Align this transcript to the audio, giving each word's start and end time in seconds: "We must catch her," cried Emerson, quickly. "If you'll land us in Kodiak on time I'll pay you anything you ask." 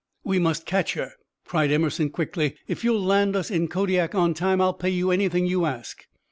"We 0.23 0.39
must 0.39 0.65
catch 0.65 0.95
her," 0.95 1.11
cried 1.45 1.71
Emerson, 1.71 2.09
quickly. 2.09 2.55
"If 2.67 2.83
you'll 2.83 3.03
land 3.03 3.35
us 3.35 3.51
in 3.51 3.67
Kodiak 3.67 4.15
on 4.15 4.33
time 4.33 4.59
I'll 4.59 4.73
pay 4.73 4.89
you 4.89 5.11
anything 5.11 5.45
you 5.45 5.65
ask." 5.65 6.07